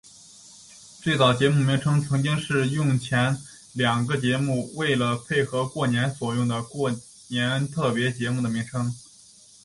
[0.99, 3.37] 最早节目名称曾经是用前
[3.73, 6.91] 两个节目为了配合过年所做的过
[7.27, 8.91] 年特别节目的名称。